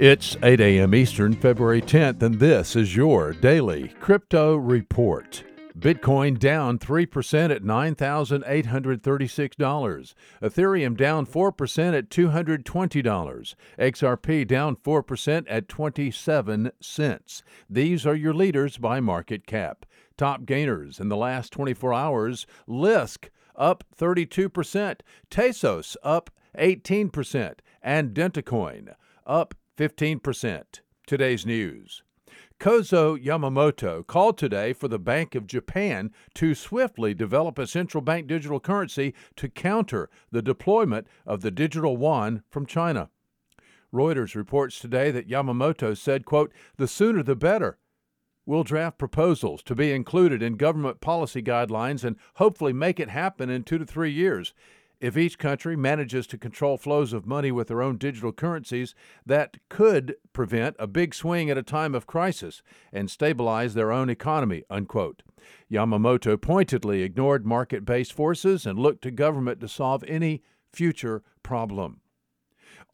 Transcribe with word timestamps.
It's 0.00 0.36
8 0.42 0.60
a.m. 0.60 0.92
Eastern, 0.92 1.34
February 1.34 1.80
10th, 1.80 2.20
and 2.20 2.40
this 2.40 2.74
is 2.74 2.96
your 2.96 3.32
daily 3.32 3.94
crypto 4.00 4.56
report. 4.56 5.44
Bitcoin 5.78 6.36
down 6.36 6.80
3% 6.80 7.54
at 7.54 7.62
$9,836. 7.62 10.14
Ethereum 10.42 10.96
down 10.96 11.24
4% 11.24 11.96
at 11.96 12.10
$220. 12.10 13.54
XRP 13.78 14.44
down 14.48 14.74
4% 14.74 15.46
at 15.48 15.68
27 15.68 16.72
cents. 16.80 17.44
These 17.70 18.04
are 18.04 18.16
your 18.16 18.34
leaders 18.34 18.78
by 18.78 18.98
market 18.98 19.46
cap. 19.46 19.86
Top 20.16 20.44
gainers 20.44 20.98
in 20.98 21.08
the 21.08 21.16
last 21.16 21.52
24 21.52 21.94
hours 21.94 22.48
Lisk 22.68 23.28
up 23.54 23.84
32%, 23.96 25.00
Tezos 25.30 25.96
up 26.02 26.30
18%, 26.58 27.58
and 27.80 28.12
Dentacoin 28.12 28.92
up 29.24 29.54
15%. 29.76 30.80
Today's 31.06 31.44
news. 31.44 32.02
Kozo 32.60 33.16
Yamamoto 33.16 34.06
called 34.06 34.38
today 34.38 34.72
for 34.72 34.86
the 34.86 35.00
Bank 35.00 35.34
of 35.34 35.48
Japan 35.48 36.12
to 36.34 36.54
swiftly 36.54 37.12
develop 37.12 37.58
a 37.58 37.66
central 37.66 38.00
bank 38.00 38.28
digital 38.28 38.60
currency 38.60 39.14
to 39.34 39.48
counter 39.48 40.08
the 40.30 40.42
deployment 40.42 41.08
of 41.26 41.40
the 41.40 41.50
digital 41.50 41.98
yuan 41.98 42.42
from 42.48 42.66
China. 42.66 43.10
Reuters 43.92 44.36
reports 44.36 44.78
today 44.78 45.10
that 45.10 45.28
Yamamoto 45.28 45.96
said, 45.96 46.24
quote, 46.24 46.52
"The 46.76 46.88
sooner 46.88 47.24
the 47.24 47.36
better. 47.36 47.78
We'll 48.46 48.64
draft 48.64 48.98
proposals 48.98 49.62
to 49.64 49.74
be 49.74 49.92
included 49.92 50.42
in 50.42 50.56
government 50.56 51.00
policy 51.00 51.42
guidelines 51.42 52.04
and 52.04 52.16
hopefully 52.36 52.72
make 52.72 53.00
it 53.00 53.08
happen 53.08 53.50
in 53.50 53.64
2 53.64 53.78
to 53.78 53.86
3 53.86 54.12
years." 54.12 54.54
If 55.00 55.16
each 55.16 55.38
country 55.38 55.76
manages 55.76 56.26
to 56.28 56.38
control 56.38 56.78
flows 56.78 57.12
of 57.12 57.26
money 57.26 57.52
with 57.52 57.68
their 57.68 57.82
own 57.82 57.98
digital 57.98 58.32
currencies, 58.32 58.94
that 59.26 59.58
could 59.68 60.16
prevent 60.32 60.76
a 60.78 60.86
big 60.86 61.14
swing 61.14 61.50
at 61.50 61.58
a 61.58 61.62
time 61.62 61.94
of 61.94 62.06
crisis 62.06 62.62
and 62.92 63.10
stabilize 63.10 63.74
their 63.74 63.92
own 63.92 64.08
economy, 64.08 64.64
unquote. 64.70 65.22
Yamamoto 65.70 66.40
pointedly 66.40 67.02
ignored 67.02 67.44
market 67.44 67.84
based 67.84 68.12
forces 68.12 68.64
and 68.64 68.78
looked 68.78 69.02
to 69.02 69.10
government 69.10 69.60
to 69.60 69.68
solve 69.68 70.04
any 70.04 70.42
future 70.72 71.22
problem. 71.42 72.00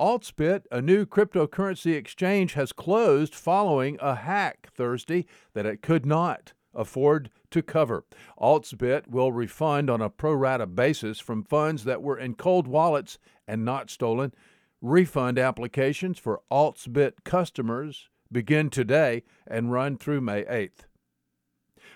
Altsbit, 0.00 0.62
a 0.70 0.80
new 0.80 1.04
cryptocurrency 1.04 1.94
exchange, 1.94 2.54
has 2.54 2.72
closed 2.72 3.34
following 3.34 3.98
a 4.00 4.14
hack 4.14 4.68
Thursday 4.74 5.26
that 5.52 5.66
it 5.66 5.82
could 5.82 6.06
not 6.06 6.54
afford 6.74 7.30
to 7.50 7.62
cover. 7.62 8.04
Altsbit 8.38 9.08
will 9.08 9.32
refund 9.32 9.90
on 9.90 10.00
a 10.00 10.10
pro 10.10 10.32
rata 10.32 10.66
basis 10.66 11.20
from 11.20 11.42
funds 11.42 11.84
that 11.84 12.02
were 12.02 12.18
in 12.18 12.34
cold 12.34 12.66
wallets 12.66 13.18
and 13.46 13.64
not 13.64 13.90
stolen. 13.90 14.32
Refund 14.80 15.38
applications 15.38 16.18
for 16.18 16.40
Altsbit 16.50 17.24
customers 17.24 18.08
begin 18.32 18.70
today 18.70 19.22
and 19.46 19.72
run 19.72 19.96
through 19.96 20.20
May 20.20 20.44
8th. 20.44 20.86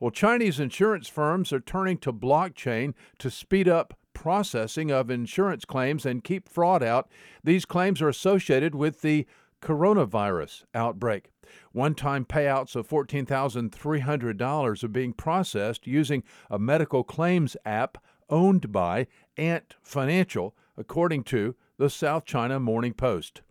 Well, 0.00 0.10
Chinese 0.10 0.60
insurance 0.60 1.08
firms 1.08 1.52
are 1.52 1.60
turning 1.60 1.98
to 1.98 2.12
blockchain 2.12 2.94
to 3.18 3.30
speed 3.30 3.68
up 3.68 3.98
processing 4.14 4.90
of 4.90 5.10
insurance 5.10 5.64
claims 5.64 6.04
and 6.04 6.24
keep 6.24 6.48
fraud 6.48 6.82
out. 6.82 7.08
These 7.42 7.64
claims 7.64 8.02
are 8.02 8.08
associated 8.08 8.74
with 8.74 9.00
the 9.00 9.26
coronavirus 9.60 10.64
outbreak. 10.74 11.30
One 11.72 11.94
time 11.94 12.24
payouts 12.24 12.74
of 12.76 12.88
$14,300 12.88 14.84
are 14.84 14.88
being 14.88 15.12
processed 15.12 15.86
using 15.86 16.22
a 16.50 16.58
medical 16.58 17.04
claims 17.04 17.56
app 17.64 17.98
owned 18.28 18.72
by 18.72 19.06
Ant 19.36 19.76
Financial, 19.82 20.56
according 20.76 21.24
to 21.24 21.56
the 21.78 21.90
South 21.90 22.24
China 22.24 22.60
Morning 22.60 22.92
Post. 22.92 23.42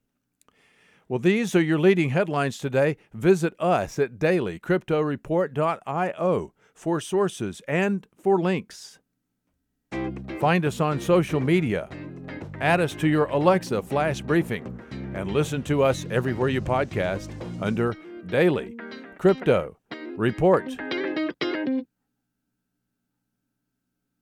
Well, 1.10 1.20
these 1.20 1.56
are 1.56 1.62
your 1.62 1.80
leading 1.80 2.10
headlines 2.10 2.58
today. 2.58 2.98
Visit 3.14 3.54
us 3.60 3.98
at 3.98 4.20
dailycryptoreport.io 4.20 6.54
for 6.74 7.02
sources 7.02 7.62
and 7.68 8.08
for 8.22 8.40
links. 8.40 9.00
Find 10.40 10.66
us 10.66 10.82
on 10.82 11.00
social 11.00 11.40
media. 11.40 11.88
Add 12.60 12.82
us 12.82 12.96
to 12.96 13.08
your 13.08 13.26
Alexa 13.26 13.84
flash 13.84 14.22
briefing 14.22 14.82
and 15.18 15.32
listen 15.32 15.64
to 15.64 15.84
us 15.84 16.06
everywhere 16.12 16.48
you 16.48 16.62
podcast 16.62 17.30
under 17.62 17.96
Daily 18.28 18.78
Crypto 19.18 19.76
Report. 20.16 20.97